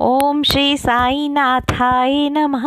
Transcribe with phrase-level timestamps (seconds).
[0.00, 2.66] ओम श्री साई नाथाय नमः।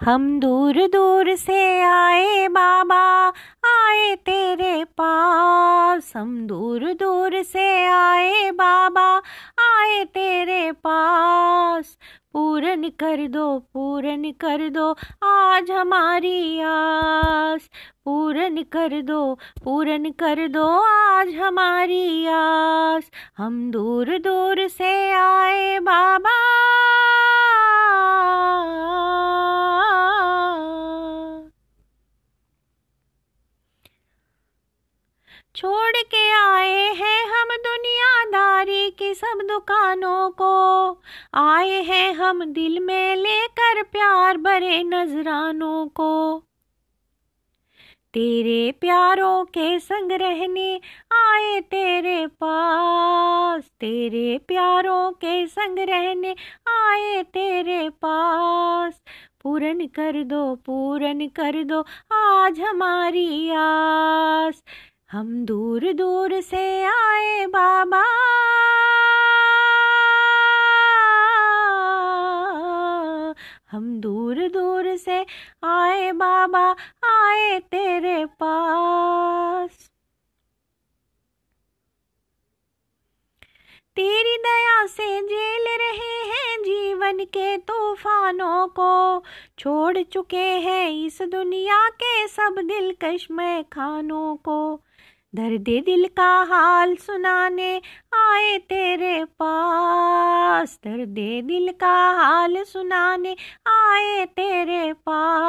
[0.00, 3.28] हम दूर दूर से आए बाबा,
[3.64, 9.22] आए तेरे पास। हम दूर दूर से आए बाबा,
[9.58, 11.27] आए तेरे पास।
[12.90, 17.70] कर दो, पूरन कर दो आज हमारी आस।
[18.04, 26.67] पूरन कर दो, पूरन कर दो आज हमारी आस। हम दूर दूर से आए बाबा।
[38.90, 40.92] की सब दुकानों को।
[41.34, 46.42] आए हैं हम दिल में लेकर प्यार भरे नजरानों को।
[48.14, 50.80] तेरे प्यारों के संग रहने
[51.12, 56.30] आए तेरे पास। तेरे प्यारों के संग रहने
[56.68, 59.02] आए तेरे पास।
[59.42, 64.62] पूरन कर दो, पूरन कर दो, आज हमारी आस।
[65.12, 68.02] हम दूर दूर से आए बाबा।
[73.70, 74.48] हम दूर
[83.98, 89.22] तेरी दया से जेल रहे हैं जीवन के तूफानों को।
[89.58, 94.80] छोड़ चुके हैं इस दुनिया के सब दिलकश में खानों को।
[95.34, 97.82] दर्द दिल का हाल सुनाने
[98.14, 105.47] आए तेरे पास। दर्द दिल का हाल सुनाने आए तेरे पास।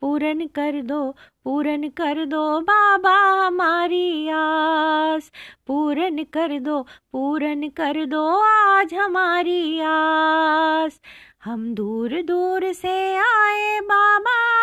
[0.00, 1.10] पूरन कर दो,
[1.44, 5.30] पूरन कर दो बाबा हमारी आस।
[5.66, 11.00] पूरन कर दो, पूरन कर दो आज हमारी आस।
[11.44, 14.53] हम दूर दूर से आए बाबा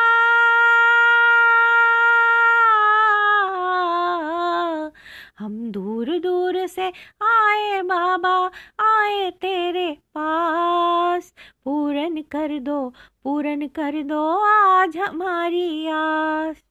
[6.01, 6.87] दूर दूर से
[7.21, 11.33] आए बाबा, आए तेरे पास।
[11.65, 12.89] पूरन कर दो,
[13.23, 16.63] पूरन कर दो आज हमारी आस।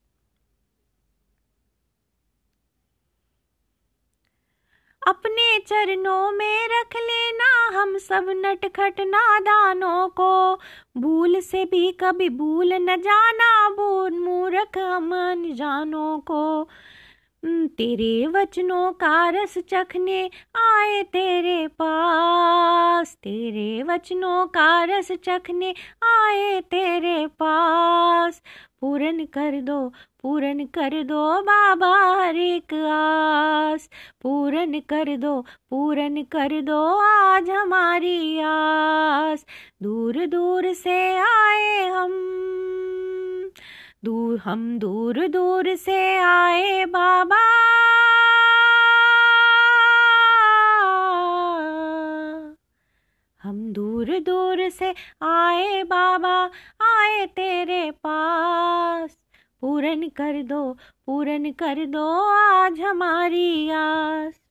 [5.09, 10.55] अपने चरणों में रख लेना हम सब नटखट नादानों को।
[10.97, 16.69] भूल से भी कभी भूल न जाना बोल मूर्ख अमन जानों को।
[17.45, 27.27] तेरे वचनों का रस चखने आए तेरे पास। तेरे वचनों का रस चखने आए तेरे
[27.27, 28.43] पास।
[28.81, 29.89] पूरन कर दो,
[30.23, 32.75] पूरन कर दो बाबा हर एक
[33.75, 33.89] आस।
[34.23, 35.41] पूरन कर दो,
[35.71, 39.47] पूरन कर दो आज हमारी आस।
[39.83, 42.41] दूर दूर से आए हम।
[44.05, 47.37] दूर, हम दूर दूर से आए बाबा।
[53.43, 56.51] हम दूर दूर से आए बाबा,
[56.81, 59.19] आए तेरे पास।
[59.61, 60.73] पूरन कर दो,
[61.07, 64.50] पूरन कर दो आज हमारी आस।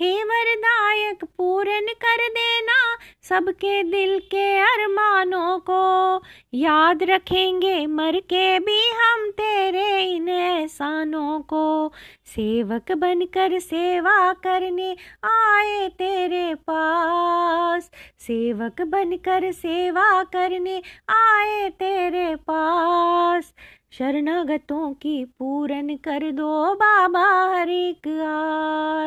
[0.00, 6.22] हे वरदायक पूर्ण कर देना सबके दिल के अरमानों को।
[6.54, 11.92] याद रखेंगे मर के भी हम तेरे इन एहसानों को।
[12.26, 23.54] सेवक बनकर सेवा करने आए तेरे पास। सेवक बनकर सेवा करने आए तेरे पास।
[23.92, 28.08] शरणागतों की पूरन कर दो बाबा हर एक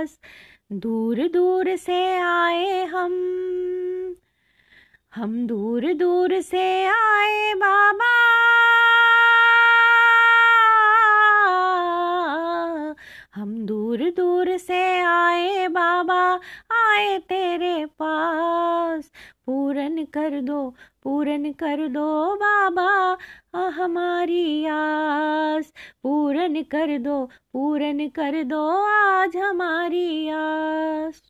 [0.02, 0.20] आस।
[0.72, 3.14] दूर दूर से आए हम।
[5.16, 8.29] हम दूर दूर से आए बाबा
[13.34, 16.16] हम दूर दूर से आए बाबा,
[16.72, 19.12] आए तेरे पास।
[19.46, 20.70] पूरन कर दो,
[21.04, 23.18] पूरन कर दो बाबा
[23.70, 25.74] हमारी आस।
[26.04, 31.29] पूरन कर दो, पूरन कर दो आज हमारी आस।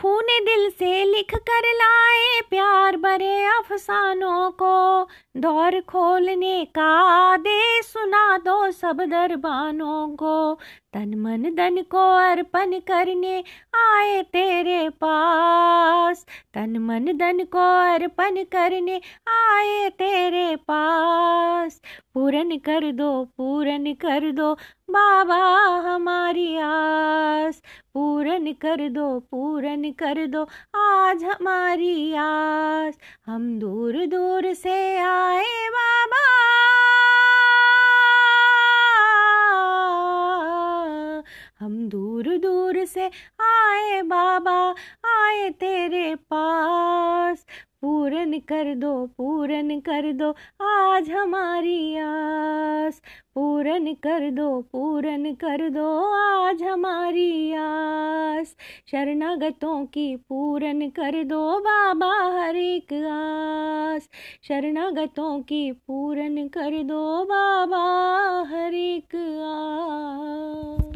[0.00, 8.38] खूने दिल से लिख कर लाए प्यार भरे अफसानों को। दौर खोलने का आदेश सुना
[8.38, 10.54] दो सब दरबानों को।
[10.92, 13.44] तन मन धन को अर्पण करने
[13.74, 21.80] आए तेरे पास। तन मन धन को अर्पण करने आए तेरे पास।
[22.14, 24.54] पूरन कर दो, पूरन कर दो
[24.90, 25.44] बाबा
[25.90, 27.62] हमारी आस।
[27.94, 30.42] पूरन कर दो, पूरन कर दो।
[30.78, 36.26] आज हमारी आस, हम दूर दूर से आए बाबा।
[41.60, 43.06] हम दूर दूर से
[43.40, 44.74] आए बाबा,
[45.08, 47.46] आए तेरे पास।
[47.82, 50.34] पूरन कर दो, पूरन कर दो,
[50.64, 53.02] आज हमारी आस।
[53.34, 58.56] पूरन कर दो, पूरन कर दो, आज हमारी आस।
[58.90, 64.08] शरणागतों की पूरन कर दो, बाबा हर एक आस।
[64.48, 67.84] शरणागतों की पूरन कर दो, बाबा
[68.50, 69.16] हर एक
[70.80, 70.89] आस।